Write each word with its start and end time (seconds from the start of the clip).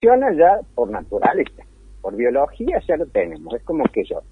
funciona 0.00 0.32
ya 0.32 0.60
por 0.74 0.90
naturaleza, 0.90 1.64
por 2.00 2.14
biología 2.14 2.80
ya 2.86 2.96
lo 2.96 3.06
tenemos. 3.06 3.52
Es 3.54 3.62
como 3.64 3.84
que 3.84 4.04
yo 4.04 4.22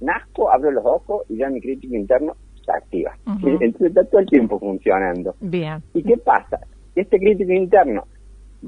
nazco, 0.00 0.50
abro 0.50 0.70
los 0.70 0.84
ojos 0.84 1.22
y 1.28 1.38
ya 1.38 1.48
mi 1.50 1.60
crítico 1.60 1.94
interno 1.94 2.36
se 2.64 2.72
activa. 2.72 3.16
Entonces 3.26 3.88
está 3.88 4.04
todo 4.04 4.20
el 4.20 4.26
tiempo 4.26 4.58
funcionando. 4.58 5.34
Bien. 5.40 5.82
¿Y 5.94 6.02
qué 6.02 6.16
pasa? 6.16 6.60
Este 6.94 7.18
crítico 7.18 7.52
interno 7.52 8.04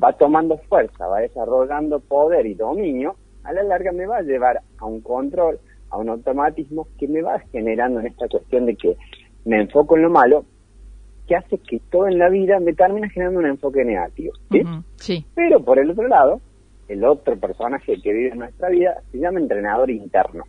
va 0.03 0.13
tomando 0.13 0.59
fuerza, 0.69 1.07
va 1.07 1.21
desarrollando 1.21 2.01
poder 2.01 2.47
y 2.47 2.55
dominio, 2.55 3.17
a 3.45 3.53
la 3.53 3.63
larga 3.63 3.93
me 3.93 4.07
va 4.07 4.19
a 4.19 4.23
llevar 4.23 4.61
a 4.79 4.85
un 4.85 5.01
control, 5.01 5.59
a 5.91 5.97
un 5.97 6.09
automatismo 6.09 6.89
que 6.99 7.09
me 7.09 7.23
va 7.23 7.39
generando 7.53 8.01
en 8.01 8.07
esta 8.07 8.29
cuestión 8.29 8.67
de 8.67 8.77
que 8.77 8.97
me 9.45 9.61
enfoco 9.61 9.97
en 9.97 10.03
lo 10.03 10.11
malo, 10.11 10.45
que 11.27 11.37
hace 11.37 11.59
que 11.59 11.81
todo 11.91 12.09
en 12.09 12.19
la 12.19 12.29
vida 12.29 12.59
me 12.59 12.73
termine 12.75 13.09
generando 13.11 13.41
un 13.41 13.47
enfoque 13.47 13.85
negativo. 13.85 14.33
¿sí? 14.51 14.63
sí. 14.97 15.27
Pero 15.35 15.63
por 15.65 15.79
el 15.79 15.91
otro 15.91 16.07
lado, 16.09 16.41
el 16.89 17.05
otro 17.05 17.39
personaje 17.39 18.01
que 18.03 18.13
vive 18.13 18.31
en 18.31 18.39
nuestra 18.39 18.71
vida 18.71 19.03
se 19.13 19.19
llama 19.19 19.41
entrenador 19.41 19.91
interno. 19.91 20.45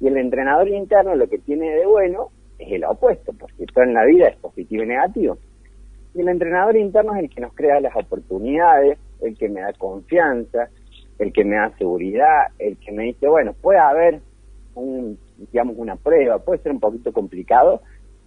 Y 0.00 0.08
el 0.08 0.16
entrenador 0.16 0.68
interno 0.68 1.14
lo 1.14 1.28
que 1.28 1.38
tiene 1.38 1.70
de 1.70 1.86
bueno 1.86 2.28
es 2.58 2.72
el 2.72 2.84
opuesto, 2.84 3.32
porque 3.32 3.66
todo 3.66 3.84
en 3.84 3.94
la 3.94 4.04
vida 4.04 4.28
es 4.28 4.36
positivo 4.36 4.82
y 4.82 4.86
negativo. 4.86 5.38
Y 6.14 6.20
el 6.20 6.28
entrenador 6.28 6.76
interno 6.76 7.14
es 7.14 7.24
el 7.24 7.30
que 7.30 7.40
nos 7.40 7.54
crea 7.54 7.80
las 7.80 7.96
oportunidades, 7.96 8.98
el 9.20 9.36
que 9.36 9.48
me 9.48 9.60
da 9.60 9.72
confianza, 9.72 10.68
el 11.18 11.32
que 11.32 11.44
me 11.44 11.56
da 11.56 11.76
seguridad, 11.78 12.48
el 12.58 12.76
que 12.78 12.92
me 12.92 13.04
dice, 13.04 13.28
bueno, 13.28 13.52
puede 13.54 13.78
haber 13.78 14.20
un, 14.74 15.18
digamos, 15.38 15.76
una 15.78 15.96
prueba, 15.96 16.38
puede 16.38 16.62
ser 16.62 16.72
un 16.72 16.80
poquito 16.80 17.12
complicado, 17.12 17.80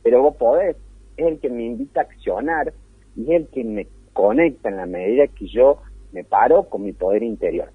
pero 0.04 0.22
vos 0.22 0.36
podés, 0.36 0.76
es 1.18 1.28
el 1.28 1.40
que 1.40 1.50
me 1.50 1.66
invita 1.66 2.02
a 2.02 2.04
accionar 2.04 2.74
y 3.16 3.34
es 3.34 3.42
el 3.42 3.48
que 3.48 3.64
me 3.64 3.88
conecta 4.14 4.70
en 4.70 4.78
la 4.78 4.86
medida 4.86 5.28
que 5.28 5.48
yo 5.48 5.80
me 6.12 6.24
paro 6.24 6.64
con 6.70 6.84
mi 6.84 6.94
poder 6.94 7.24
interior. 7.24 7.72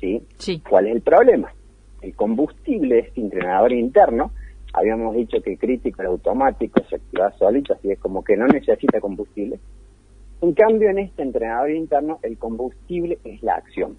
¿Sí? 0.00 0.22
Sí. 0.38 0.62
¿Cuál 0.68 0.86
es 0.86 0.96
el 0.96 1.02
problema? 1.02 1.52
El 2.00 2.14
combustible 2.14 2.94
de 2.96 3.00
este 3.02 3.20
entrenador 3.20 3.72
interno 3.72 4.30
habíamos 4.74 5.14
dicho 5.14 5.40
que 5.42 5.52
el 5.52 5.58
crítico, 5.58 6.02
el 6.02 6.08
automático, 6.08 6.82
se 6.88 6.96
activa 6.96 7.32
solito, 7.38 7.74
así 7.74 7.90
es 7.90 7.98
como 7.98 8.24
que 8.24 8.36
no 8.36 8.46
necesita 8.46 9.00
combustible. 9.00 9.60
En 10.40 10.52
cambio, 10.52 10.90
en 10.90 10.98
este 10.98 11.22
entrenador 11.22 11.70
interno, 11.70 12.18
el 12.22 12.36
combustible 12.36 13.18
es 13.24 13.42
la 13.42 13.54
acción, 13.54 13.96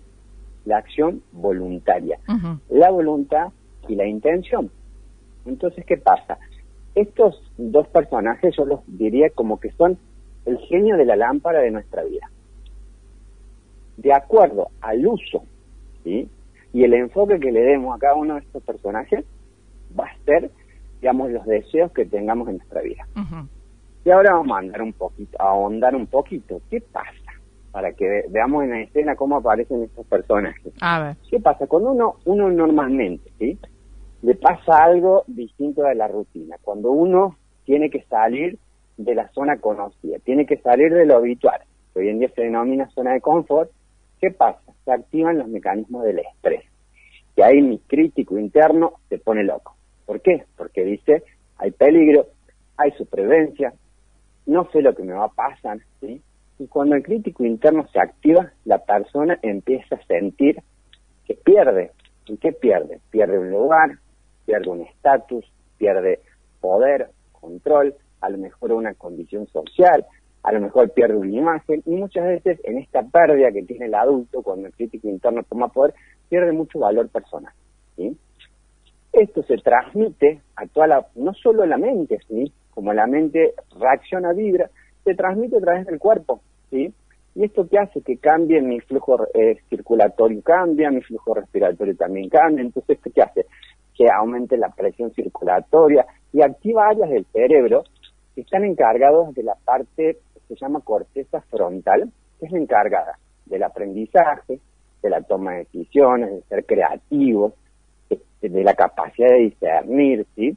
la 0.66 0.78
acción 0.78 1.24
voluntaria, 1.32 2.20
la 2.70 2.92
voluntad 2.92 3.48
y 3.88 3.96
la 3.96 4.06
intención. 4.06 4.70
Entonces, 5.46 5.86
¿qué 5.86 5.98
pasa? 5.98 6.38
Estos 6.94 7.42
dos 7.58 7.88
personajes 7.88 8.56
yo 8.58 8.66
los 8.66 8.82
diría 8.86 9.30
como 9.30 9.60
que 9.60 9.72
son 9.72 9.98
el 10.46 10.58
genio 10.60 10.98
de 10.98 11.06
la 11.06 11.16
lámpara 11.16 11.62
de 11.62 11.72
nuestra 11.72 12.04
vida. 12.04 12.30
De 13.98 14.14
acuerdo 14.14 14.70
al 14.82 15.06
uso 15.08 15.44
¿sí? 16.04 16.30
y 16.74 16.84
el 16.84 16.94
enfoque 16.94 17.40
que 17.40 17.52
le 17.52 17.62
demos 17.62 17.96
a 17.96 18.00
cada 18.00 18.16
uno 18.16 18.36
de 18.36 18.42
estos 18.42 18.64
personajes, 18.64 19.24
va 19.98 20.06
a 20.06 20.18
ser 20.26 20.52
digamos, 21.06 21.30
los 21.30 21.46
deseos 21.46 21.92
que 21.92 22.06
tengamos 22.06 22.50
en 22.50 22.58
nuestra 22.58 22.82
vida. 22.82 23.08
Y 24.04 24.10
ahora 24.10 24.34
vamos 24.34 24.56
a 24.56 24.60
andar 24.60 24.82
un 24.82 24.94
poquito, 24.94 25.40
a 25.40 25.50
ahondar 25.50 25.96
un 25.96 26.08
poquito. 26.08 26.62
¿Qué 26.70 26.82
pasa? 26.82 27.12
Para 27.72 27.94
que 27.94 28.26
veamos 28.30 28.64
en 28.64 28.72
la 28.72 28.82
escena 28.82 29.16
cómo 29.16 29.38
aparecen 29.38 29.84
estos 29.84 30.06
personajes. 30.08 30.74
A 30.82 31.00
ver. 31.02 31.18
¿Qué 31.30 31.40
pasa? 31.40 31.68
Cuando 31.68 31.92
uno, 31.92 32.16
uno 32.26 32.50
normalmente, 32.50 33.32
¿sí? 33.38 33.60
Le 34.22 34.34
pasa 34.36 34.84
algo 34.84 35.24
distinto 35.28 35.84
de 35.84 35.94
la 35.94 36.08
rutina. 36.08 36.58
Cuando 36.62 36.92
uno 36.92 37.38
tiene 37.66 37.90
que 37.92 38.02
salir 38.10 38.58
de 38.98 39.14
la 39.14 39.28
zona 39.30 39.58
conocida, 39.58 40.18
tiene 40.20 40.46
que 40.46 40.58
salir 40.58 40.92
de 40.92 41.06
lo 41.06 41.18
habitual, 41.18 41.62
que 41.94 42.00
hoy 42.00 42.10
en 42.10 42.18
día 42.18 42.30
se 42.34 42.42
denomina 42.42 42.90
zona 42.96 43.14
de 43.14 43.22
confort, 43.22 43.70
¿qué 44.22 44.32
pasa? 44.32 44.62
Se 44.84 44.92
activan 44.92 45.38
los 45.38 45.48
mecanismos 45.48 46.04
del 46.04 46.20
estrés. 46.20 46.64
Y 47.36 47.42
ahí 47.42 47.62
mi 47.62 47.80
crítico 47.80 48.38
interno 48.38 48.94
se 49.10 49.18
pone 49.18 49.44
loco. 49.44 49.76
¿Por 50.06 50.22
qué? 50.22 50.46
Porque 50.58 50.84
dice, 50.84 51.24
hay 51.58 51.72
peligro, 51.72 52.28
hay 52.78 52.92
supervivencia, 52.92 53.74
no 54.46 54.70
sé 54.72 54.82
lo 54.82 54.96
que 54.96 55.04
me 55.04 55.14
va 55.14 55.26
a 55.26 55.30
pasar. 55.30 55.80
Y 56.58 56.68
cuando 56.68 56.96
el 56.96 57.04
crítico 57.04 57.44
interno 57.44 57.88
se 57.92 58.00
activa, 58.00 58.52
la 58.64 58.78
persona 58.80 59.40
empieza 59.42 59.96
a 59.96 60.06
sentir 60.06 60.62
que 61.26 61.34
pierde. 61.34 61.92
¿Y 62.28 62.38
qué 62.38 62.52
pierde? 62.52 63.00
Pierde 63.12 63.38
un 63.38 63.52
lugar, 63.52 64.00
pierde 64.46 64.70
un 64.70 64.82
estatus, 64.82 65.46
pierde 65.78 66.22
poder, 66.62 67.10
control, 67.34 67.96
a 68.22 68.30
lo 68.30 68.38
mejor 68.38 68.72
una 68.72 68.94
condición 68.94 69.48
social, 69.48 70.06
a 70.46 70.52
lo 70.52 70.62
mejor 70.62 70.92
pierde 70.92 71.16
una 71.16 71.36
imagen, 71.36 71.82
y 71.88 71.96
muchas 71.96 72.24
veces 72.26 72.60
en 72.66 72.78
esta 72.78 73.02
pérdida 73.02 73.52
que 73.52 73.64
tiene 73.64 73.88
el 73.88 73.96
adulto 73.96 74.44
cuando 74.44 74.68
el 74.68 74.74
crítico 74.74 75.08
interno 75.08 75.42
toma 75.42 75.70
poder, 75.70 75.96
pierde 76.30 76.52
mucho 76.52 76.78
valor 76.78 77.10
personal. 77.10 77.52
¿sí? 77.96 78.16
Esto 79.12 79.42
se 79.44 79.58
transmite 79.58 80.42
a 80.56 80.68
toda 80.68 80.86
la, 80.86 81.08
no 81.16 81.34
solo 81.34 81.64
a 81.64 81.66
la 81.66 81.78
mente, 81.78 82.20
¿sí? 82.28 82.52
Como 82.70 82.94
la 82.94 83.08
mente 83.08 83.56
reacciona, 83.80 84.34
vibra, 84.34 84.70
se 85.04 85.16
transmite 85.16 85.58
a 85.58 85.62
través 85.62 85.88
del 85.88 85.98
cuerpo, 85.98 86.42
¿sí? 86.70 86.94
Y 87.34 87.44
esto 87.44 87.68
que 87.68 87.80
hace 87.80 88.02
que 88.02 88.18
cambie 88.18 88.62
mi 88.62 88.80
flujo 88.82 89.26
eh, 89.34 89.58
circulatorio, 89.68 90.44
cambia, 90.44 90.92
mi 90.92 91.02
flujo 91.02 91.34
respiratorio 91.34 91.96
también 91.96 92.30
cambia, 92.30 92.64
entonces 92.64 93.00
¿qué 93.02 93.22
hace? 93.22 93.46
Que 93.96 94.06
aumente 94.14 94.58
la 94.58 94.70
presión 94.70 95.12
circulatoria 95.12 96.06
y 96.32 96.44
activa 96.44 96.90
áreas 96.90 97.10
del 97.10 97.26
cerebro 97.34 97.84
que 98.36 98.42
están 98.42 98.64
encargados 98.64 99.34
de 99.34 99.44
la 99.44 99.56
parte 99.56 100.20
se 100.48 100.56
llama 100.56 100.82
corteza 100.82 101.42
frontal, 101.50 102.12
que 102.40 102.46
es 102.46 102.52
la 102.52 102.60
encargada 102.60 103.20
del 103.46 103.64
aprendizaje, 103.64 104.60
de 105.02 105.10
la 105.10 105.22
toma 105.22 105.54
de 105.54 105.58
decisiones, 105.60 106.32
de 106.32 106.42
ser 106.44 106.66
creativo, 106.66 107.54
de 108.42 108.64
la 108.64 108.74
capacidad 108.74 109.30
de 109.30 109.40
discernir, 109.40 110.26
¿sí? 110.36 110.56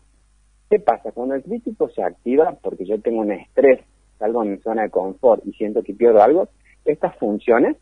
¿Qué 0.71 0.78
pasa? 0.78 1.12
Cuando 1.12 1.34
el 1.34 1.43
crítico 1.43 1.88
se 1.88 2.03
activa, 2.03 2.56
porque 2.62 2.84
yo 2.84 3.00
tengo 3.00 3.21
un 3.21 3.32
estrés, 3.32 3.81
salgo 4.19 4.43
en 4.43 4.53
mi 4.53 4.59
zona 4.59 4.82
de 4.82 4.91
confort 4.91 5.47
y 5.47 5.53
siento 5.53 5.82
que 5.82 5.94
pierdo 5.94 6.22
algo, 6.22 6.49
estas 6.84 7.16
funciones 7.16 7.76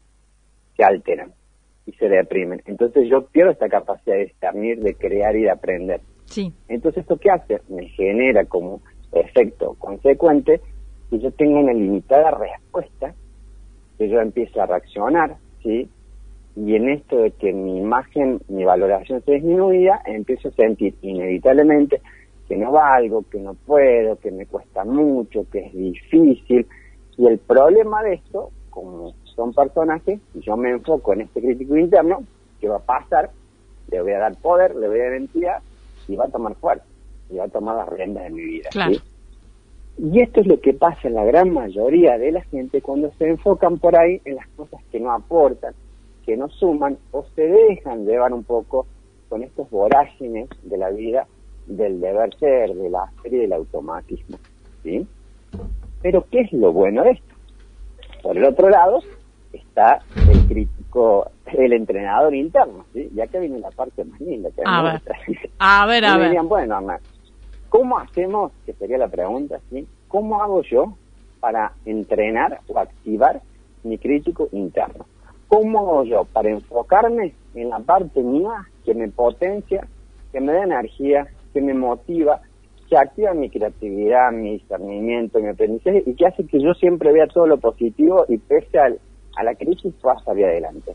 se 0.76 0.84
alteran 0.84 1.32
y 1.86 1.92
se 1.92 2.08
deprimen. 2.08 2.62
Entonces 2.66 3.08
yo 3.08 3.26
pierdo 3.26 3.52
esta 3.52 3.68
capacidad 3.68 4.16
de 4.16 4.26
discernir, 4.26 4.80
de 4.80 4.94
crear 4.94 5.34
y 5.36 5.42
de 5.42 5.50
aprender. 5.50 6.00
Sí. 6.26 6.52
Entonces 6.68 7.02
esto 7.02 7.16
qué 7.16 7.30
hace? 7.30 7.60
Me 7.68 7.88
genera 7.88 8.44
como 8.44 8.80
efecto 9.12 9.74
consecuente 9.78 10.60
que 11.10 11.18
yo 11.18 11.30
tengo 11.32 11.60
una 11.60 11.72
limitada 11.72 12.30
respuesta, 12.32 13.14
que 13.98 14.08
yo 14.08 14.20
empiezo 14.20 14.60
a 14.60 14.66
reaccionar, 14.66 15.36
¿sí? 15.62 15.88
y 16.56 16.74
en 16.74 16.88
esto 16.88 17.18
de 17.18 17.32
que 17.32 17.52
mi 17.52 17.76
imagen, 17.76 18.40
mi 18.48 18.64
valoración 18.64 19.22
se 19.24 19.32
disminuía, 19.32 20.00
empiezo 20.06 20.48
a 20.48 20.52
sentir 20.52 20.94
inevitablemente 21.02 22.00
que 22.48 22.56
no 22.56 22.72
valgo, 22.72 23.24
que 23.30 23.38
no 23.38 23.54
puedo, 23.54 24.16
que 24.16 24.30
me 24.30 24.46
cuesta 24.46 24.84
mucho, 24.84 25.44
que 25.52 25.66
es 25.66 25.72
difícil. 25.74 26.66
Y 27.18 27.26
el 27.26 27.38
problema 27.38 28.02
de 28.02 28.14
esto, 28.14 28.50
como 28.70 29.14
son 29.24 29.52
personajes, 29.52 30.18
y 30.34 30.40
yo 30.40 30.56
me 30.56 30.70
enfoco 30.70 31.12
en 31.12 31.22
este 31.22 31.42
crítico 31.42 31.76
interno, 31.76 32.22
¿qué 32.58 32.68
va 32.68 32.76
a 32.76 32.80
pasar? 32.80 33.30
Le 33.90 34.00
voy 34.00 34.12
a 34.12 34.18
dar 34.18 34.36
poder, 34.36 34.74
le 34.76 34.88
voy 34.88 35.00
a 35.00 35.02
dar 35.04 35.12
identidad 35.12 35.58
y 36.08 36.16
va 36.16 36.24
a 36.24 36.28
tomar 36.28 36.54
fuerza, 36.54 36.86
y 37.28 37.36
va 37.36 37.44
a 37.44 37.48
tomar 37.48 37.76
las 37.76 37.88
riendas 37.90 38.24
de 38.24 38.30
mi 38.30 38.42
vida. 38.42 38.70
Y 39.98 40.20
esto 40.20 40.40
es 40.40 40.46
lo 40.46 40.60
que 40.60 40.74
pasa 40.74 41.08
en 41.08 41.14
la 41.14 41.24
gran 41.24 41.52
mayoría 41.52 42.18
de 42.18 42.32
la 42.32 42.42
gente 42.42 42.82
cuando 42.82 43.10
se 43.18 43.28
enfocan 43.28 43.78
por 43.78 43.96
ahí 43.96 44.20
en 44.24 44.36
las 44.36 44.46
cosas 44.48 44.80
que 44.92 45.00
no 45.00 45.10
aportan, 45.10 45.74
que 46.24 46.36
no 46.36 46.48
suman 46.50 46.98
o 47.12 47.24
se 47.34 47.42
dejan 47.42 48.04
llevar 48.04 48.32
un 48.32 48.44
poco 48.44 48.86
con 49.28 49.42
estos 49.42 49.70
vorágines 49.70 50.48
de 50.62 50.76
la 50.76 50.90
vida, 50.90 51.26
del 51.66 52.00
deber 52.00 52.34
ser, 52.38 52.74
de 52.74 52.90
la 52.90 53.10
serie 53.22 53.40
del 53.40 53.52
automatismo. 53.54 54.38
¿sí? 54.82 55.06
Pero 56.02 56.26
¿qué 56.30 56.40
es 56.42 56.52
lo 56.52 56.72
bueno 56.72 57.02
de 57.02 57.12
esto? 57.12 57.34
Por 58.22 58.36
el 58.36 58.44
otro 58.44 58.68
lado 58.68 59.00
está 59.52 60.02
el 60.30 60.46
crítico, 60.46 61.30
el 61.46 61.72
entrenador 61.72 62.34
interno, 62.34 62.84
¿sí? 62.92 63.10
Ya 63.14 63.26
que 63.26 63.40
viene 63.40 63.58
la 63.58 63.70
parte 63.70 64.04
más 64.04 64.20
linda. 64.20 64.50
Que 64.50 64.62
a, 64.64 64.82
ver. 64.82 65.02
a 65.58 65.86
ver, 65.86 66.04
a 66.04 66.16
ver. 66.18 66.42
bueno, 66.42 66.78
¿cómo 67.68 67.98
hacemos, 67.98 68.52
que 68.64 68.72
sería 68.74 68.98
la 68.98 69.08
pregunta, 69.08 69.60
¿sí? 69.70 69.86
¿Cómo 70.08 70.42
hago 70.42 70.62
yo 70.62 70.96
para 71.40 71.72
entrenar 71.84 72.60
o 72.68 72.78
activar 72.78 73.42
mi 73.82 73.98
crítico 73.98 74.48
interno? 74.52 75.06
¿Cómo 75.48 75.80
hago 75.80 76.04
yo 76.04 76.24
para 76.24 76.50
enfocarme 76.50 77.34
en 77.54 77.70
la 77.70 77.78
parte 77.80 78.22
mía 78.22 78.66
que 78.84 78.94
me 78.94 79.08
potencia, 79.08 79.86
que 80.32 80.40
me 80.40 80.52
da 80.52 80.64
energía, 80.64 81.26
que 81.52 81.60
me 81.60 81.74
motiva, 81.74 82.40
que 82.88 82.96
activa 82.96 83.34
mi 83.34 83.50
creatividad, 83.50 84.32
mi 84.32 84.52
discernimiento, 84.54 85.40
mi 85.40 85.48
aprendizaje 85.48 86.02
y 86.06 86.14
que 86.14 86.26
hace 86.26 86.46
que 86.46 86.60
yo 86.60 86.74
siempre 86.74 87.12
vea 87.12 87.26
todo 87.26 87.46
lo 87.46 87.58
positivo 87.58 88.24
y 88.28 88.38
pese 88.38 88.78
a 88.78 89.42
la 89.42 89.54
crisis 89.54 89.92
pueda 90.00 90.16
adelante? 90.26 90.94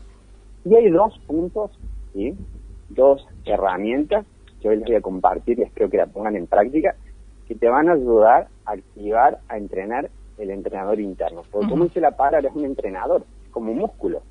Y 0.64 0.74
hay 0.74 0.90
dos 0.90 1.18
puntos, 1.26 1.70
¿sí? 2.12 2.34
dos 2.90 3.26
herramientas 3.44 4.24
que 4.60 4.68
hoy 4.68 4.76
les 4.76 4.86
voy 4.86 4.96
a 4.96 5.00
compartir 5.00 5.58
y 5.58 5.62
espero 5.62 5.90
que 5.90 5.96
la 5.96 6.06
pongan 6.06 6.36
en 6.36 6.46
práctica, 6.46 6.94
que 7.48 7.54
te 7.54 7.68
van 7.68 7.88
a 7.88 7.94
ayudar 7.94 8.48
activar, 8.64 9.40
a 9.48 9.56
entrenar 9.56 10.10
el 10.38 10.50
entrenador 10.50 11.00
interno. 11.00 11.42
Porque 11.50 11.68
como 11.68 11.84
dice 11.84 12.00
la 12.00 12.16
palabra, 12.16 12.48
es 12.48 12.54
un 12.54 12.64
entrenador, 12.64 13.24
como 13.50 13.72
un 13.72 13.78
músculo. 13.78 14.22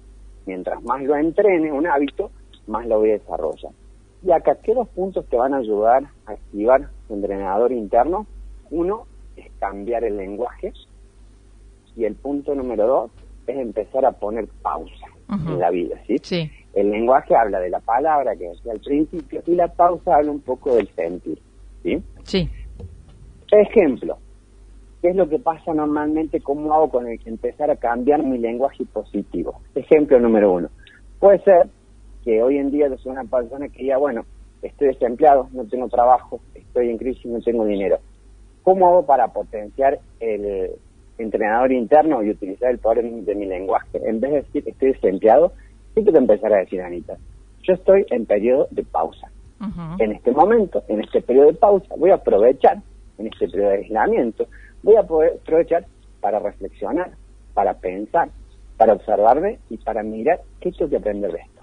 Mientras 0.45 0.81
más 0.83 1.01
lo 1.04 1.16
entrene 1.16 1.72
un 1.72 1.88
hábito, 1.88 2.31
más 2.68 2.86
lo 2.88 3.00
voy 3.00 3.12
a 3.12 3.13
desarrollar. 3.13 3.72
Y 4.24 4.31
acá, 4.31 4.56
¿qué 4.62 4.74
dos 4.74 4.88
puntos 4.89 5.25
te 5.28 5.38
van 5.38 5.54
a 5.54 5.57
ayudar 5.57 6.04
a 6.25 6.31
activar 6.31 6.89
tu 7.07 7.16
entrenador 7.16 7.72
interno? 7.72 8.28
Uno 8.69 9.06
es 9.36 9.51
cambiar 9.60 10.04
el 10.04 10.18
lenguaje 10.18 10.74
y 11.95 12.06
el 12.06 12.16
punto 12.16 12.56
número 12.56 12.88
dos 12.88 13.12
es 13.48 13.57
empezar 13.57 14.06
a 14.06 14.12
poner 14.12 14.48
pausa 14.62 15.07
en 15.30 15.60
la 15.60 15.69
vida, 15.69 15.95
¿sí? 16.07 16.18
Sí. 16.22 16.51
El 16.74 16.92
lenguaje 16.92 17.36
habla 17.36 17.60
de 17.60 17.69
la 17.69 17.80
palabra 17.80 18.36
que 18.36 18.50
decía 18.50 18.74
al 18.74 18.80
principio 18.80 19.42
y 19.45 19.56
la 19.56 19.68
pausa 19.69 20.16
habla 20.16 20.31
un 20.31 20.42
poco 20.42 20.75
del 20.75 20.88
sentir, 20.89 21.42
¿sí? 21.83 22.04
Sí. 22.24 22.50
Ejemplo, 23.51 24.18
¿qué 25.01 25.09
es 25.09 25.15
lo 25.15 25.27
que 25.27 25.39
pasa 25.39 25.74
normalmente? 25.74 26.39
¿Cómo 26.39 26.74
hago 26.74 26.89
con 26.89 27.07
el 27.07 27.19
que 27.19 27.30
empezar 27.30 27.69
a 27.69 27.75
cambiar 27.75 28.24
mi 28.24 28.38
lenguaje 28.38 28.86
positivo? 28.86 29.59
Ejemplo 29.75 30.19
número 30.19 30.53
uno. 30.53 30.69
Puede 31.19 31.39
ser 31.39 31.68
que 32.24 32.42
hoy 32.42 32.57
en 32.57 32.71
día 32.71 32.88
yo 32.88 32.98
soy 32.98 33.12
una 33.12 33.25
persona 33.25 33.68
que 33.68 33.83
diga, 33.83 33.98
bueno, 33.98 34.25
estoy 34.62 34.88
desempleado, 34.88 35.50
no 35.51 35.65
tengo 35.65 35.89
trabajo, 35.89 36.39
estoy 36.56 36.89
en 36.89 36.98
crisis, 36.98 37.25
no 37.25 37.42
tengo 37.42 37.65
dinero. 37.65 38.00
¿Cómo 38.63 38.88
hago 38.88 39.06
para 39.06 39.27
potenciar 39.27 40.00
el 40.19 40.71
entrenador 41.18 41.71
interno 41.71 42.24
y 42.24 42.30
utilizar 42.30 42.71
el 42.71 42.77
poder 42.77 43.04
de 43.04 43.36
mi 43.36 43.45
lenguaje? 43.45 44.00
En 44.07 44.21
vez 44.21 44.31
de 44.31 44.42
decir 44.44 44.63
estoy 44.65 44.94
desempleado, 44.94 45.51
¿qué 45.94 46.04
que 46.04 46.18
empezar 46.18 46.54
a 46.54 46.59
decir, 46.59 46.81
Anita? 46.81 47.18
Yo 47.63 47.74
estoy 47.74 48.06
en 48.12 48.25
periodo 48.25 48.68
de 48.71 48.83
pausa. 48.83 49.30
En 50.00 50.12
este 50.12 50.31
momento, 50.31 50.83
en 50.88 51.01
este 51.01 51.21
periodo 51.21 51.47
de 51.47 51.54
pausa, 51.54 51.94
voy 51.95 52.09
a 52.09 52.15
aprovechar, 52.15 52.81
en 53.21 53.27
este 53.27 53.47
periodo 53.47 53.69
de 53.71 53.77
aislamiento, 53.77 54.47
voy 54.83 54.95
a 54.95 55.03
poder 55.03 55.39
aprovechar 55.41 55.85
para 56.19 56.39
reflexionar, 56.39 57.12
para 57.53 57.73
pensar, 57.75 58.29
para 58.77 58.94
observarme 58.94 59.59
y 59.69 59.77
para 59.77 60.03
mirar 60.03 60.41
qué 60.59 60.71
tengo 60.71 60.89
que 60.89 60.97
aprender 60.97 61.31
de 61.31 61.39
esto. 61.39 61.62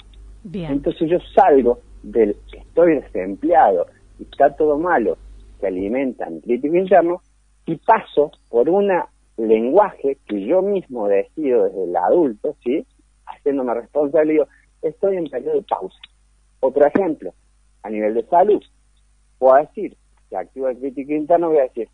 Entonces 0.72 1.10
yo 1.10 1.18
salgo 1.34 1.80
del 2.02 2.36
que 2.50 2.58
estoy 2.58 2.96
desempleado 2.96 3.86
y 4.18 4.22
está 4.22 4.54
todo 4.54 4.78
malo, 4.78 5.16
que 5.60 5.66
alimenta 5.66 6.30
mi 6.30 6.40
crítico 6.40 6.76
interno, 6.76 7.20
y 7.66 7.76
paso 7.76 8.30
por 8.48 8.68
un 8.68 8.90
lenguaje 9.36 10.18
que 10.26 10.46
yo 10.46 10.62
mismo 10.62 11.06
decido 11.06 11.64
desde 11.64 11.84
el 11.84 11.96
adulto, 11.96 12.56
¿sí? 12.64 12.86
Haciéndome 13.26 13.74
responsable, 13.74 14.32
digo, 14.32 14.46
estoy 14.80 15.16
en 15.16 15.26
periodo 15.26 15.56
de 15.56 15.62
pausa. 15.62 15.98
Otro 16.60 16.86
ejemplo, 16.86 17.34
a 17.82 17.90
nivel 17.90 18.14
de 18.14 18.24
salud, 18.24 18.62
puedo 19.38 19.56
decir 19.56 19.96
que 20.28 20.36
activo 20.36 20.68
el 20.68 20.78
crítico 20.78 21.12
interno, 21.12 21.48
voy 21.48 21.58
a 21.58 21.62
decir, 21.62 21.88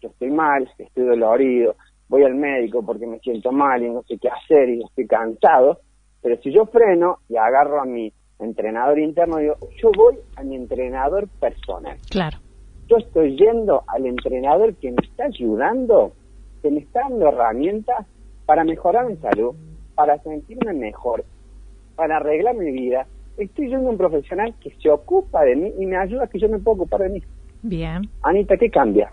yo 0.00 0.08
estoy 0.08 0.30
mal, 0.30 0.68
estoy 0.78 1.04
dolorido, 1.04 1.76
voy 2.08 2.24
al 2.24 2.34
médico 2.34 2.84
porque 2.84 3.06
me 3.06 3.18
siento 3.20 3.52
mal 3.52 3.82
y 3.82 3.90
no 3.90 4.02
sé 4.02 4.18
qué 4.18 4.28
hacer 4.28 4.68
y 4.68 4.82
estoy 4.82 5.06
cansado, 5.06 5.80
pero 6.20 6.36
si 6.42 6.52
yo 6.52 6.66
freno 6.66 7.18
y 7.28 7.36
agarro 7.36 7.80
a 7.80 7.84
mi 7.84 8.12
entrenador 8.38 8.98
interno, 8.98 9.38
digo, 9.38 9.56
yo 9.80 9.90
voy 9.96 10.16
a 10.36 10.42
mi 10.42 10.56
entrenador 10.56 11.28
personal. 11.40 11.96
Claro. 12.10 12.38
Yo 12.88 12.96
estoy 12.98 13.36
yendo 13.36 13.82
al 13.86 14.06
entrenador 14.06 14.74
que 14.76 14.90
me 14.90 14.98
está 15.02 15.24
ayudando, 15.24 16.12
que 16.62 16.70
me 16.70 16.80
está 16.80 17.00
dando 17.08 17.28
herramientas 17.28 18.06
para 18.44 18.64
mejorar 18.64 19.06
mi 19.06 19.16
salud, 19.16 19.54
para 19.94 20.18
sentirme 20.22 20.72
mejor, 20.74 21.24
para 21.96 22.16
arreglar 22.16 22.56
mi 22.56 22.70
vida. 22.70 23.06
Estoy 23.36 23.68
yendo 23.68 23.88
a 23.88 23.92
un 23.92 23.98
profesional 23.98 24.54
que 24.60 24.70
se 24.82 24.90
ocupa 24.90 25.44
de 25.44 25.56
mí 25.56 25.72
y 25.78 25.86
me 25.86 25.96
ayuda 25.96 26.24
a 26.24 26.26
que 26.26 26.38
yo 26.38 26.48
me 26.48 26.58
pueda 26.58 26.76
ocupar 26.76 27.00
de 27.00 27.08
mí. 27.10 27.22
Bien. 27.62 28.08
Anita, 28.22 28.56
¿qué 28.56 28.70
cambia? 28.70 29.12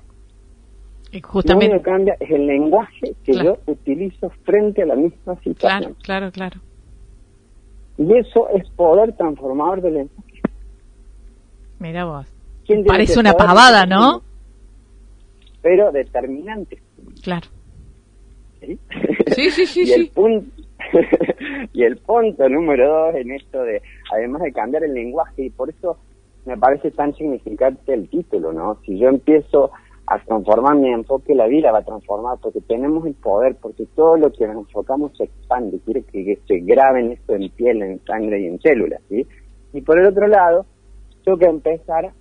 Justamente. 1.24 1.74
Lo 1.74 1.82
que 1.82 1.90
cambia 1.90 2.18
es 2.20 2.30
el 2.30 2.46
lenguaje 2.46 3.16
que 3.24 3.34
yo 3.34 3.58
utilizo 3.66 4.30
frente 4.44 4.84
a 4.84 4.86
la 4.86 4.96
misma 4.96 5.36
situación. 5.38 5.56
Claro, 5.56 5.96
claro, 6.04 6.32
claro. 6.32 6.60
Y 7.98 8.18
eso 8.18 8.48
es 8.50 8.70
poder 8.72 9.14
transformador 9.14 9.82
del 9.82 9.94
lenguaje. 9.96 10.42
Mira 11.80 12.06
vos. 12.06 12.28
Parece 12.86 13.20
una 13.20 13.34
pavada, 13.34 13.86
¿no? 13.86 14.22
Pero 15.62 15.92
determinante. 15.92 16.82
Claro. 17.24 17.48
¿Sí? 18.62 18.80
Sí, 19.36 19.50
sí, 19.50 19.66
sí. 19.66 19.84
y, 19.88 19.92
El 19.94 20.08
punto, 20.10 20.62
y 21.74 21.84
el 21.84 21.98
punto 21.98 22.48
número 22.48 22.88
dos 22.88 23.16
en 23.16 23.32
esto 23.32 23.64
de, 23.64 23.82
además 24.14 24.44
de 24.44 24.54
cambiar 24.54 24.84
el 24.84 24.94
lenguaje, 24.94 25.46
y 25.46 25.50
por 25.50 25.70
eso 25.70 25.98
me 26.50 26.58
parece 26.58 26.90
tan 26.90 27.14
significante 27.14 27.94
el 27.94 28.10
título, 28.10 28.52
¿no? 28.52 28.80
Si 28.84 28.98
yo 28.98 29.08
empiezo 29.08 29.70
a 30.08 30.18
transformar 30.18 30.78
mi 30.78 30.90
enfoque, 30.90 31.36
la 31.36 31.46
vida 31.46 31.72
va 31.72 31.80
a 31.80 31.84
transformar, 31.84 32.40
porque 32.42 32.60
tenemos 32.62 33.06
el 33.06 33.14
poder, 33.14 33.56
porque 33.62 33.86
todo 33.96 34.18
lo 34.18 34.32
que 34.32 34.48
nos 34.48 34.58
enfocamos 34.66 35.16
se 35.16 35.26
expande, 35.26 35.80
quiere 35.86 36.02
que, 36.02 36.40
se 36.48 36.60
graben 36.62 37.12
esto 37.12 37.36
en 37.36 37.50
piel, 37.52 37.84
en 37.84 38.04
sangre 38.04 38.42
y 38.42 38.48
en 38.48 38.60
células, 38.60 39.00
¿sí? 39.10 39.28
Y 39.74 39.82
por 39.82 40.00
el 40.00 40.08
otro 40.08 40.28
lado, 40.28 40.66
tengo 41.24 41.38
que 41.38 41.46
empezar 41.46 42.12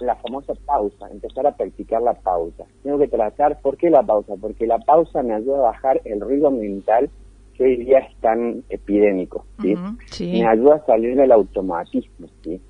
la 0.00 0.16
famosa 0.16 0.52
pausa, 0.66 1.08
empezar 1.10 1.46
a 1.46 1.56
practicar 1.56 2.02
la 2.02 2.12
pausa. 2.12 2.66
Tengo 2.82 2.98
que 2.98 3.08
tratar, 3.08 3.58
¿por 3.62 3.78
qué 3.78 3.88
la 3.88 4.02
pausa? 4.02 4.34
Porque 4.38 4.66
la 4.66 4.78
pausa 4.78 5.22
me 5.22 5.32
ayuda 5.32 5.56
a 5.56 5.70
bajar 5.72 6.02
el 6.04 6.20
ruido 6.20 6.50
mental 6.50 7.08
que 7.54 7.64
hoy 7.64 7.76
día 7.76 8.00
es 8.00 8.14
tan 8.20 8.62
epidémico, 8.68 9.46
¿sí? 9.62 9.74
sí. 10.10 10.32
Me 10.32 10.46
ayuda 10.46 10.76
a 10.76 10.84
salir 10.84 11.16
del 11.16 11.32
automatismo, 11.32 12.26
¿sí? 12.42 12.60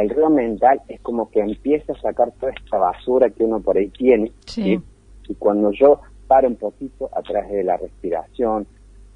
El 0.00 0.10
ruido 0.10 0.30
mental 0.30 0.80
es 0.88 1.00
como 1.00 1.30
que 1.30 1.40
empieza 1.40 1.92
a 1.92 2.00
sacar 2.00 2.32
toda 2.38 2.52
esta 2.52 2.78
basura 2.78 3.30
que 3.30 3.44
uno 3.44 3.60
por 3.60 3.76
ahí 3.76 3.88
tiene. 3.88 4.32
Sí. 4.46 4.80
Y 5.28 5.34
cuando 5.34 5.72
yo 5.72 6.00
paro 6.26 6.48
un 6.48 6.56
poquito 6.56 7.08
a 7.12 7.22
través 7.22 7.50
de 7.50 7.64
la 7.64 7.76
respiración, 7.76 8.66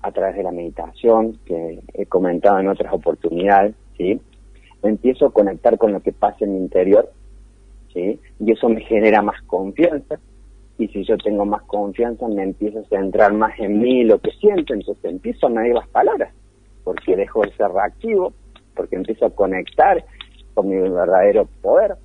a 0.01 0.11
través 0.11 0.37
de 0.37 0.43
la 0.43 0.51
meditación, 0.51 1.39
que 1.45 1.81
he 1.95 2.07
comentado 2.07 2.59
en 2.59 2.69
otras 2.69 2.93
oportunidades, 2.93 3.75
¿sí? 3.97 4.21
empiezo 4.83 5.27
a 5.27 5.33
conectar 5.33 5.79
con 5.79 5.93
lo 5.93 6.01
que 6.01 6.13
pasa 6.13 6.39
en 6.45 6.55
mi 6.55 6.59
interior, 6.59 7.13
¿sí? 7.93 8.19
y 8.41 8.53
eso 8.53 8.69
me 8.69 8.81
genera 8.81 9.23
más 9.23 9.41
confianza. 9.43 10.19
Y 10.79 10.89
si 10.89 11.05
yo 11.05 11.17
tengo 11.19 11.45
más 11.45 11.63
confianza, 11.63 12.27
me 12.27 12.43
empiezo 12.43 12.81
a 12.81 12.85
centrar 12.85 13.33
más 13.33 13.57
en 13.61 13.79
mí, 13.81 14.03
lo 14.05 14.19
que 14.19 14.33
siento, 14.33 14.75
entonces 14.75 15.05
empiezo 15.05 15.47
a 15.47 15.51
medir 15.51 15.75
las 15.75 15.87
palabras, 15.89 16.35
porque 16.83 17.15
dejo 17.15 17.43
de 17.43 17.53
ser 17.53 17.69
reactivo, 17.71 18.33
porque 18.75 18.97
empiezo 18.97 19.27
a 19.27 19.31
conectar 19.31 20.05
con 20.55 20.69
mi 20.69 20.77
verdadero 20.77 21.49
poder. 21.61 21.97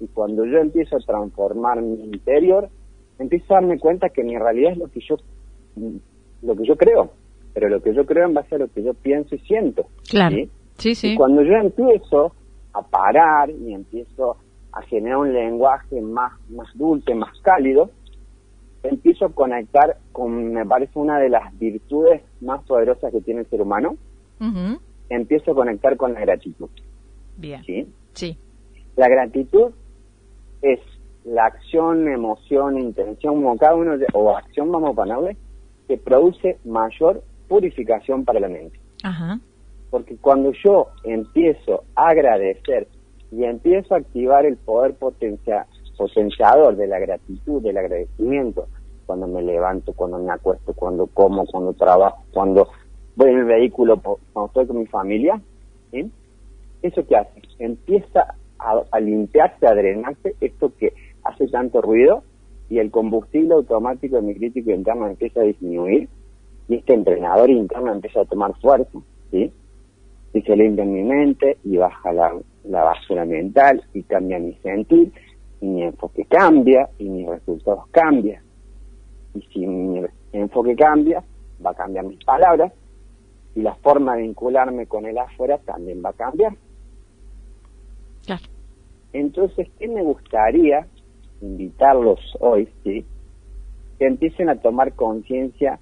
Y 0.00 0.06
cuando 0.08 0.44
yo 0.44 0.58
empiezo 0.58 0.96
a 0.96 1.00
transformar 1.00 1.80
mi 1.80 2.04
interior, 2.04 2.68
empiezo 3.18 3.54
a 3.54 3.60
darme 3.60 3.78
cuenta 3.78 4.08
que 4.08 4.24
mi 4.24 4.36
realidad 4.36 4.72
es 4.72 4.78
lo 4.78 4.88
que 4.88 5.00
yo 5.00 5.16
lo 6.42 6.56
que 6.56 6.64
yo 6.66 6.76
creo, 6.76 7.12
pero 7.54 7.68
lo 7.68 7.80
que 7.80 7.94
yo 7.94 8.04
creo 8.04 8.26
en 8.26 8.34
base 8.34 8.54
a 8.56 8.58
lo 8.58 8.68
que 8.68 8.82
yo 8.82 8.94
pienso 8.94 9.34
y 9.34 9.38
siento. 9.40 9.86
Claro. 10.08 10.36
Sí, 10.78 10.94
sí. 10.94 11.12
Y 11.12 11.16
cuando 11.16 11.42
yo 11.42 11.54
empiezo 11.54 12.32
a 12.72 12.82
parar 12.82 13.50
y 13.50 13.72
empiezo 13.72 14.36
a 14.72 14.82
generar 14.82 15.18
un 15.18 15.32
lenguaje 15.32 16.00
más, 16.00 16.32
más 16.50 16.68
dulce, 16.74 17.14
más 17.14 17.38
cálido, 17.42 17.90
empiezo 18.82 19.26
a 19.26 19.32
conectar 19.32 19.96
con, 20.12 20.52
me 20.52 20.66
parece, 20.66 20.98
una 20.98 21.18
de 21.18 21.28
las 21.28 21.56
virtudes 21.58 22.22
más 22.40 22.62
poderosas 22.64 23.12
que 23.12 23.20
tiene 23.20 23.40
el 23.40 23.46
ser 23.46 23.62
humano. 23.62 23.96
Empiezo 25.08 25.52
a 25.52 25.54
conectar 25.54 25.96
con 25.96 26.14
la 26.14 26.20
gratitud. 26.20 26.68
Bien. 27.42 27.62
¿Sí? 27.64 27.86
Sí. 28.14 28.38
La 28.96 29.08
gratitud 29.08 29.72
es 30.62 30.78
la 31.24 31.46
acción, 31.46 32.08
emoción, 32.08 32.78
intención, 32.78 33.34
como 33.34 33.56
cada 33.58 33.74
uno, 33.74 33.96
o 34.14 34.36
acción, 34.36 34.70
vamos 34.70 34.90
a 34.90 34.94
ponerle, 34.94 35.36
que 35.88 35.98
produce 35.98 36.58
mayor 36.64 37.22
purificación 37.48 38.24
para 38.24 38.40
la 38.40 38.48
mente. 38.48 38.78
Ajá. 39.02 39.40
Porque 39.90 40.16
cuando 40.16 40.52
yo 40.64 40.88
empiezo 41.04 41.84
a 41.96 42.10
agradecer 42.10 42.86
y 43.30 43.44
empiezo 43.44 43.94
a 43.94 43.98
activar 43.98 44.46
el 44.46 44.56
poder 44.56 44.94
potencia, 44.94 45.66
potenciador 45.98 46.76
de 46.76 46.86
la 46.86 46.98
gratitud, 46.98 47.60
del 47.60 47.76
agradecimiento, 47.76 48.68
cuando 49.04 49.26
me 49.26 49.42
levanto, 49.42 49.92
cuando 49.92 50.18
me 50.18 50.32
acuesto, 50.32 50.72
cuando 50.74 51.06
como, 51.08 51.44
cuando 51.46 51.72
trabajo, 51.74 52.22
cuando 52.32 52.68
voy 53.16 53.30
en 53.30 53.38
el 53.40 53.44
vehículo, 53.44 54.00
cuando 54.00 54.46
estoy 54.46 54.66
con 54.66 54.78
mi 54.78 54.86
familia, 54.86 55.40
¿sí? 55.90 56.10
¿Eso 56.82 57.06
qué 57.06 57.16
hace? 57.16 57.42
Empieza 57.58 58.34
a, 58.58 59.00
limpiarse, 59.00 59.66
a 59.66 59.74
drenarse 59.74 60.34
esto 60.40 60.72
que 60.78 60.92
hace 61.24 61.46
tanto 61.48 61.80
ruido 61.80 62.22
y 62.68 62.78
el 62.78 62.90
combustible 62.90 63.54
automático 63.54 64.16
de 64.16 64.22
mi 64.22 64.34
crítico 64.34 64.70
interno 64.70 65.06
empieza 65.06 65.40
a 65.40 65.44
disminuir 65.44 66.08
y 66.68 66.76
este 66.76 66.94
entrenador 66.94 67.50
interno 67.50 67.92
empieza 67.92 68.20
a 68.20 68.24
tomar 68.24 68.54
fuerza. 68.60 68.98
Y 69.32 70.40
se 70.40 70.56
limpia 70.56 70.84
mi 70.84 71.02
mente 71.02 71.58
y 71.64 71.76
baja 71.76 72.12
la, 72.12 72.34
la 72.64 72.84
basura 72.84 73.24
mental 73.24 73.82
y 73.92 74.02
cambia 74.02 74.38
mi 74.38 74.54
sentir 74.54 75.12
y 75.60 75.66
mi 75.66 75.82
enfoque 75.82 76.24
cambia 76.24 76.88
y 76.98 77.08
mis 77.08 77.28
resultados 77.28 77.86
cambian. 77.90 78.42
Y 79.34 79.42
si 79.52 79.66
mi 79.66 80.02
enfoque 80.32 80.74
cambia, 80.74 81.22
va 81.64 81.70
a 81.70 81.74
cambiar 81.74 82.06
mis 82.06 82.22
palabras 82.24 82.72
y 83.54 83.60
la 83.60 83.74
forma 83.76 84.16
de 84.16 84.22
vincularme 84.22 84.86
con 84.86 85.06
el 85.06 85.18
afuera 85.18 85.58
también 85.58 86.02
va 86.04 86.10
a 86.10 86.14
cambiar. 86.14 86.54
Entonces, 89.12 89.68
¿qué 89.78 89.88
me 89.88 90.02
gustaría 90.02 90.86
invitarlos 91.40 92.20
hoy, 92.40 92.68
sí? 92.82 93.04
Que 93.98 94.06
empiecen 94.06 94.48
a 94.48 94.56
tomar 94.56 94.94
conciencia 94.94 95.78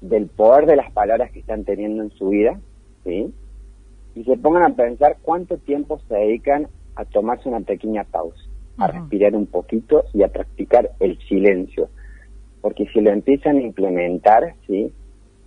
del 0.00 0.26
poder 0.26 0.66
de 0.66 0.76
las 0.76 0.90
palabras 0.92 1.30
que 1.32 1.40
están 1.40 1.64
teniendo 1.64 2.02
en 2.02 2.10
su 2.10 2.28
vida, 2.28 2.58
¿sí? 3.04 3.32
Y 4.14 4.24
se 4.24 4.36
pongan 4.36 4.72
a 4.72 4.74
pensar 4.74 5.18
cuánto 5.22 5.58
tiempo 5.58 6.00
se 6.08 6.14
dedican 6.14 6.68
a 6.96 7.04
tomarse 7.04 7.48
una 7.48 7.60
pequeña 7.60 8.04
pausa, 8.04 8.40
a 8.78 8.88
respirar 8.88 9.36
un 9.36 9.46
poquito 9.46 10.04
y 10.12 10.22
a 10.22 10.28
practicar 10.28 10.90
el 11.00 11.18
silencio. 11.28 11.88
Porque 12.60 12.86
si 12.92 13.00
lo 13.00 13.10
empiezan 13.10 13.56
a 13.56 13.62
implementar, 13.62 14.54
¿sí? 14.66 14.92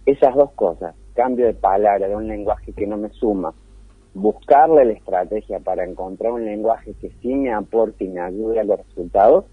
Esas 0.06 0.36
dos 0.36 0.52
cosas, 0.54 0.96
cambio 1.16 1.46
de 1.46 1.54
palabra, 1.54 2.08
de 2.08 2.16
un 2.16 2.28
lenguaje 2.28 2.74
que 2.74 2.86
no 2.86 2.98
me 2.98 3.10
suma, 3.10 3.54
buscarle 4.13 4.86
la 4.86 4.93
estrategia 4.93 5.60
para 5.60 5.84
encontrar 5.84 6.34
un 6.34 6.46
lenguaje 6.46 6.93
que 7.01 7.12
sí 7.22 7.34
me 7.34 7.51
aporte 7.51 8.05
y 8.05 8.10
me 8.10 8.22
ayude 8.22 8.60
a 8.60 8.63
los 8.63 8.79
resultados, 8.86 9.46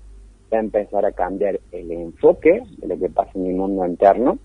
va 0.52 0.58
a 0.58 0.60
empezar 0.60 1.04
a 1.04 1.12
cambiar 1.12 1.60
el 1.72 1.90
enfoque 1.90 2.62
de 2.78 2.88
lo 2.88 2.98
que 2.98 3.08
pasa 3.08 3.30
en 3.34 3.44
mi 3.44 3.54
mundo 3.54 3.86
interno. 3.86 4.38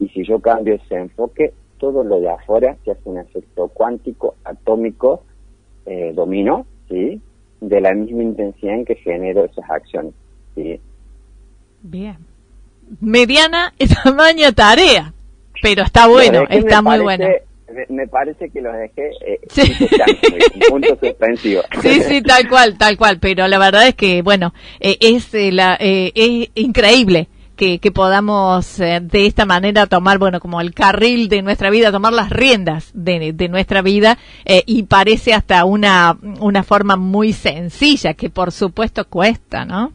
Y 0.00 0.08
si 0.08 0.24
yo 0.24 0.40
cambio 0.40 0.74
ese 0.74 0.96
enfoque, 0.96 1.52
todo 1.78 2.02
lo 2.02 2.20
de 2.20 2.30
afuera 2.30 2.76
se 2.84 2.92
hace 2.92 3.08
un 3.08 3.18
efecto 3.18 3.68
cuántico, 3.68 4.34
atómico, 4.44 5.22
eh, 5.86 6.12
dominó, 6.14 6.66
¿sí? 6.88 7.20
De 7.60 7.80
la 7.80 7.94
misma 7.94 8.22
intensidad 8.22 8.74
en 8.74 8.84
que 8.84 8.96
genero 8.96 9.44
esas 9.44 9.70
acciones, 9.70 10.14
¿sí? 10.54 10.80
Bien. 11.82 12.16
Mediana 13.00 13.72
y 13.78 13.86
tamaño 13.86 14.52
tarea, 14.52 15.12
pero 15.62 15.82
está 15.82 16.08
bueno, 16.08 16.44
está 16.50 16.82
muy 16.82 16.98
bueno 17.00 17.26
me 17.88 18.06
parece 18.06 18.50
que 18.50 18.60
lo 18.60 18.72
dejé 18.72 19.10
eh, 19.26 19.40
sí. 19.48 19.74
punto 20.68 20.96
suspensivo. 21.02 21.62
Sí, 21.82 22.02
sí, 22.02 22.22
tal 22.22 22.48
cual, 22.48 22.76
tal 22.78 22.96
cual, 22.96 23.18
pero 23.18 23.46
la 23.48 23.58
verdad 23.58 23.86
es 23.86 23.94
que, 23.94 24.22
bueno, 24.22 24.54
eh, 24.80 24.96
es, 25.00 25.32
eh, 25.34 25.52
la, 25.52 25.76
eh, 25.80 26.12
es 26.14 26.50
increíble 26.54 27.28
que, 27.56 27.78
que 27.78 27.92
podamos 27.92 28.78
de 28.78 29.26
esta 29.26 29.46
manera 29.46 29.86
tomar, 29.86 30.18
bueno, 30.18 30.40
como 30.40 30.60
el 30.60 30.74
carril 30.74 31.28
de 31.28 31.42
nuestra 31.42 31.70
vida, 31.70 31.92
tomar 31.92 32.12
las 32.12 32.30
riendas 32.30 32.90
de, 32.94 33.32
de 33.32 33.48
nuestra 33.48 33.80
vida 33.80 34.18
y 34.66 34.82
parece 34.84 35.34
hasta 35.34 35.64
una, 35.64 36.18
una 36.40 36.64
forma 36.64 36.96
muy 36.96 37.32
sencilla, 37.32 38.14
que 38.14 38.28
por 38.28 38.50
supuesto 38.50 39.04
cuesta, 39.04 39.64
¿no? 39.64 39.92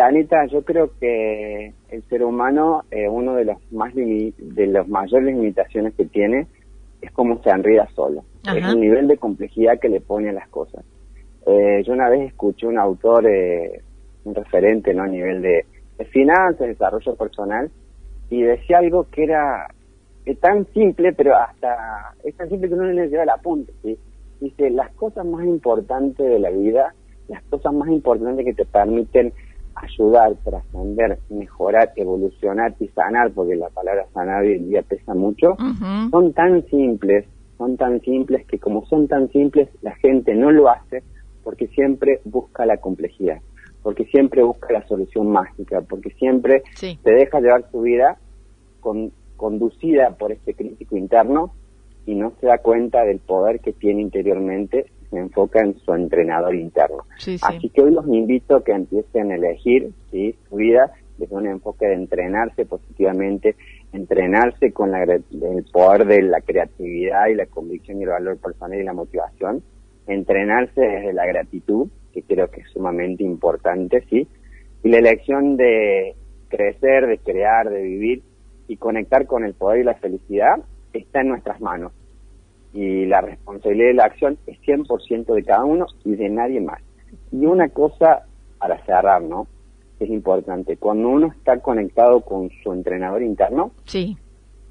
Anita, 0.00 0.46
yo 0.46 0.62
creo 0.62 0.90
que 0.98 1.74
el 1.90 2.02
ser 2.08 2.24
humano, 2.24 2.84
eh, 2.90 3.08
uno 3.08 3.34
de 3.34 3.44
los 3.44 3.72
más 3.72 3.94
de 3.94 4.66
las 4.66 4.88
mayores 4.88 5.34
limitaciones 5.34 5.92
que 5.94 6.06
tiene 6.06 6.46
es 7.02 7.10
cómo 7.12 7.42
se 7.42 7.50
enrida 7.50 7.86
solo. 7.94 8.24
Es 8.44 8.64
el 8.64 8.80
nivel 8.80 9.06
de 9.06 9.18
complejidad 9.18 9.78
que 9.78 9.88
le 9.88 10.00
pone 10.00 10.30
a 10.30 10.32
las 10.32 10.48
cosas. 10.48 10.84
Eh, 11.46 11.82
yo 11.84 11.92
una 11.92 12.08
vez 12.08 12.28
escuché 12.28 12.66
un 12.66 12.78
autor, 12.78 13.26
eh, 13.26 13.82
un 14.24 14.34
referente 14.34 14.94
¿no? 14.94 15.02
a 15.02 15.08
nivel 15.08 15.42
de, 15.42 15.66
finanzas, 16.10 16.66
desarrollo 16.66 17.14
personal, 17.14 17.70
y 18.30 18.42
decía 18.42 18.78
algo 18.78 19.06
que 19.10 19.24
era 19.24 19.68
tan 20.40 20.66
simple, 20.72 21.12
pero 21.12 21.36
hasta 21.36 22.14
es 22.24 22.34
tan 22.36 22.48
simple 22.48 22.68
que 22.68 22.74
uno 22.74 22.84
le 22.84 23.08
lleva 23.08 23.24
la 23.24 23.36
punta. 23.36 23.72
Dice, 24.40 24.70
las 24.70 24.90
cosas 24.94 25.24
más 25.26 25.44
importantes 25.44 26.26
de 26.26 26.38
la 26.38 26.50
vida, 26.50 26.94
las 27.28 27.42
cosas 27.44 27.72
más 27.72 27.88
importantes 27.88 28.44
que 28.44 28.54
te 28.54 28.64
permiten 28.64 29.32
ayudar, 29.74 30.34
trascender, 30.44 31.18
mejorar, 31.30 31.92
evolucionar 31.96 32.74
y 32.80 32.88
sanar, 32.88 33.32
porque 33.32 33.56
la 33.56 33.68
palabra 33.70 34.06
sanar 34.12 34.42
hoy 34.42 34.54
en 34.54 34.68
día 34.68 34.82
pesa 34.82 35.14
mucho, 35.14 35.56
son 36.10 36.32
tan 36.32 36.64
simples, 36.66 37.26
son 37.58 37.76
tan 37.76 38.00
simples 38.00 38.46
que 38.46 38.58
como 38.58 38.86
son 38.86 39.08
tan 39.08 39.30
simples, 39.30 39.68
la 39.82 39.94
gente 39.96 40.34
no 40.34 40.50
lo 40.50 40.68
hace 40.68 41.02
porque 41.44 41.68
siempre 41.68 42.20
busca 42.24 42.66
la 42.66 42.78
complejidad, 42.78 43.40
porque 43.82 44.04
siempre 44.06 44.42
busca 44.42 44.72
la 44.72 44.86
solución 44.86 45.28
mágica, 45.28 45.80
porque 45.82 46.10
siempre 46.10 46.62
se 46.74 46.96
deja 47.04 47.40
llevar 47.40 47.64
su 47.70 47.82
vida 47.82 48.18
con, 48.80 49.12
conducida 49.36 50.10
por 50.16 50.32
este 50.32 50.54
crítico 50.54 50.96
interno 50.96 51.52
y 52.06 52.14
no 52.14 52.32
se 52.40 52.46
da 52.46 52.58
cuenta 52.58 53.04
del 53.04 53.18
poder 53.18 53.60
que 53.60 53.72
tiene 53.72 54.02
interiormente 54.02 54.86
se 55.12 55.18
enfoca 55.18 55.60
en 55.60 55.78
su 55.78 55.92
entrenador 55.92 56.54
interno. 56.54 57.04
Así 57.42 57.68
que 57.68 57.82
hoy 57.82 57.92
los 57.92 58.08
invito 58.08 58.56
a 58.56 58.64
que 58.64 58.72
empiecen 58.72 59.30
a 59.30 59.34
elegir 59.34 59.90
¿sí? 60.10 60.34
su 60.48 60.56
vida 60.56 60.90
desde 61.18 61.36
un 61.36 61.46
enfoque 61.46 61.86
de 61.86 61.94
entrenarse 61.94 62.64
positivamente, 62.64 63.54
entrenarse 63.92 64.72
con 64.72 64.90
la, 64.90 65.02
el 65.02 65.64
poder 65.70 66.06
de 66.06 66.22
la 66.22 66.40
creatividad 66.40 67.26
y 67.28 67.34
la 67.34 67.46
convicción 67.46 68.00
y 68.00 68.04
el 68.04 68.08
valor 68.08 68.38
personal 68.38 68.80
y 68.80 68.84
la 68.84 68.94
motivación, 68.94 69.62
entrenarse 70.06 70.80
desde 70.80 71.12
la 71.12 71.26
gratitud, 71.26 71.88
que 72.14 72.22
creo 72.22 72.50
que 72.50 72.62
es 72.62 72.70
sumamente 72.70 73.22
importante, 73.22 74.02
¿sí? 74.08 74.26
Y 74.82 74.88
la 74.88 74.98
elección 74.98 75.58
de 75.58 76.16
crecer, 76.48 77.06
de 77.06 77.18
crear, 77.18 77.68
de 77.68 77.82
vivir 77.82 78.22
y 78.66 78.78
conectar 78.78 79.26
con 79.26 79.44
el 79.44 79.52
poder 79.52 79.80
y 79.80 79.84
la 79.84 79.94
felicidad 79.94 80.56
está 80.94 81.20
en 81.20 81.28
nuestras 81.28 81.60
manos 81.60 81.92
y 82.72 83.06
la 83.06 83.20
responsabilidad 83.20 83.88
de 83.88 83.94
la 83.94 84.04
acción 84.04 84.38
es 84.46 84.58
100% 84.62 85.34
de 85.34 85.42
cada 85.42 85.64
uno 85.64 85.86
y 86.04 86.14
de 86.14 86.28
nadie 86.28 86.60
más. 86.60 86.80
Y 87.30 87.44
una 87.44 87.68
cosa 87.68 88.26
para 88.58 88.82
cerrar, 88.84 89.22
¿no? 89.22 89.46
Es 89.98 90.08
importante, 90.08 90.76
cuando 90.76 91.08
uno 91.08 91.28
está 91.28 91.58
conectado 91.60 92.22
con 92.22 92.50
su 92.62 92.72
entrenador 92.72 93.22
interno, 93.22 93.72
sí. 93.84 94.16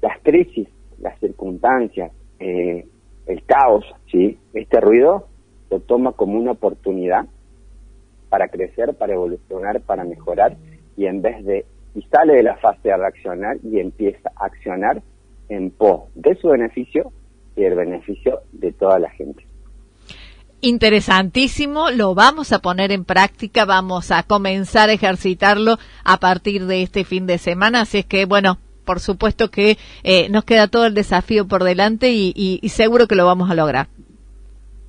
las 0.00 0.18
crisis, 0.22 0.68
las 0.98 1.18
circunstancias, 1.20 2.12
eh, 2.38 2.86
el 3.26 3.44
caos, 3.44 3.84
¿sí? 4.10 4.38
Este 4.52 4.80
ruido 4.80 5.28
lo 5.70 5.80
toma 5.80 6.12
como 6.12 6.38
una 6.38 6.52
oportunidad 6.52 7.26
para 8.28 8.48
crecer, 8.48 8.94
para 8.94 9.14
evolucionar, 9.14 9.80
para 9.82 10.04
mejorar 10.04 10.56
y 10.96 11.06
en 11.06 11.22
vez 11.22 11.44
de, 11.44 11.64
y 11.94 12.02
sale 12.02 12.34
de 12.34 12.42
la 12.42 12.56
fase 12.56 12.88
de 12.88 12.96
reaccionar 12.96 13.58
y 13.62 13.78
empieza 13.78 14.30
a 14.36 14.46
accionar 14.46 15.02
en 15.48 15.70
pos 15.70 16.10
de 16.14 16.34
su 16.36 16.48
beneficio 16.48 17.12
y 17.56 17.64
el 17.64 17.74
beneficio 17.74 18.40
de 18.52 18.72
toda 18.72 18.98
la 18.98 19.10
gente. 19.10 19.44
Interesantísimo, 20.64 21.90
lo 21.90 22.14
vamos 22.14 22.52
a 22.52 22.60
poner 22.60 22.92
en 22.92 23.04
práctica, 23.04 23.64
vamos 23.64 24.12
a 24.12 24.22
comenzar 24.22 24.90
a 24.90 24.92
ejercitarlo 24.92 25.76
a 26.04 26.18
partir 26.18 26.66
de 26.66 26.82
este 26.82 27.04
fin 27.04 27.26
de 27.26 27.38
semana, 27.38 27.80
así 27.80 27.98
es 27.98 28.06
que 28.06 28.26
bueno, 28.26 28.58
por 28.84 29.00
supuesto 29.00 29.50
que 29.50 29.76
eh, 30.04 30.28
nos 30.28 30.44
queda 30.44 30.68
todo 30.68 30.86
el 30.86 30.94
desafío 30.94 31.46
por 31.48 31.64
delante 31.64 32.10
y, 32.12 32.60
seguro 32.68 33.06
que 33.06 33.16
lo 33.16 33.26
vamos 33.26 33.50
a 33.50 33.54
lograr. 33.54 33.88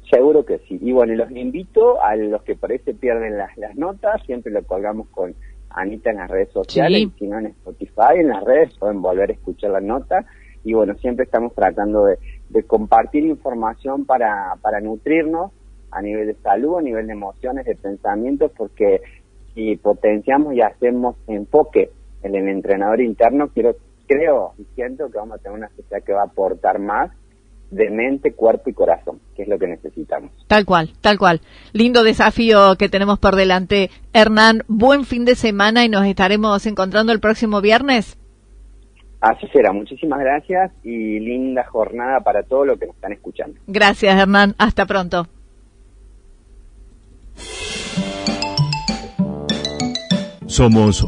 Seguro 0.10 0.46
que 0.46 0.60
sí. 0.68 0.78
Y 0.82 0.92
bueno, 0.92 1.16
los 1.16 1.32
invito 1.32 2.02
a 2.04 2.16
los 2.16 2.44
que 2.44 2.56
se 2.56 2.94
pierden 2.94 3.38
las, 3.38 3.76
notas, 3.76 4.22
siempre 4.26 4.52
lo 4.52 4.64
colgamos 4.64 5.08
con 5.10 5.34
Anita 5.72 6.12
en 6.12 6.18
las 6.18 6.30
redes 6.30 6.52
sociales, 6.52 7.08
si 7.18 7.28
no 7.28 7.40
en 7.40 7.48
Spotify, 7.48 8.18
en 8.18 8.28
las 8.28 8.44
redes 8.44 8.78
pueden 8.78 9.02
volver 9.02 9.32
a 9.32 9.34
escuchar 9.34 9.72
la 9.72 9.82
nota. 9.82 10.24
Y 10.64 10.74
bueno, 10.74 10.96
siempre 11.00 11.26
estamos 11.26 11.54
tratando 11.56 12.06
de, 12.06 12.18
de 12.54 12.64
compartir 12.64 13.26
información 13.26 14.06
para, 14.06 14.56
para 14.62 14.80
nutrirnos 14.80 15.52
a 15.92 16.02
nivel 16.02 16.28
de 16.28 16.36
salud, 16.36 16.78
a 16.78 16.82
nivel 16.82 17.08
de 17.08 17.14
emociones, 17.14 17.66
de 17.66 17.76
pensamientos, 17.76 18.52
porque 18.56 19.02
si 19.54 19.76
potenciamos 19.76 20.54
y 20.54 20.62
hacemos 20.62 21.16
enfoque 21.28 21.92
en 22.22 22.36
el 22.36 22.48
entrenador 22.48 23.02
interno, 23.02 23.50
quiero, 23.50 23.76
creo 24.08 24.54
y 24.58 24.66
siento 24.76 25.10
que 25.10 25.18
vamos 25.18 25.40
a 25.40 25.42
tener 25.42 25.58
una 25.58 25.70
sociedad 25.70 26.04
que 26.04 26.14
va 26.14 26.22
a 26.22 26.26
aportar 26.26 26.80
más 26.80 27.12
de 27.72 27.90
mente, 27.90 28.34
cuerpo 28.34 28.70
y 28.70 28.74
corazón, 28.74 29.20
que 29.36 29.44
es 29.44 29.48
lo 29.48 29.58
que 29.58 29.68
necesitamos. 29.68 30.32
Tal 30.48 30.64
cual, 30.64 30.94
tal 31.02 31.18
cual. 31.18 31.42
Lindo 31.74 32.04
desafío 32.04 32.76
que 32.78 32.88
tenemos 32.88 33.18
por 33.18 33.36
delante. 33.36 33.90
Hernán, 34.14 34.62
buen 34.68 35.06
fin 35.06 35.26
de 35.26 35.34
semana 35.34 35.84
y 35.84 35.90
nos 35.90 36.06
estaremos 36.06 36.68
encontrando 36.68 37.12
el 37.12 37.20
próximo 37.20 37.62
viernes. 37.62 38.18
Así 39.24 39.48
será, 39.54 39.72
muchísimas 39.72 40.20
gracias 40.20 40.70
y 40.84 41.18
linda 41.18 41.64
jornada 41.64 42.20
para 42.20 42.44
todos 42.44 42.68
los 42.68 42.78
que 42.78 42.88
nos 42.88 42.96
están 42.96 43.14
escuchando. 43.14 43.58
Gracias, 43.68 44.20
Hernán. 44.20 44.54
Hasta 44.58 44.86
pronto. 44.86 45.28
Somos 50.46 51.06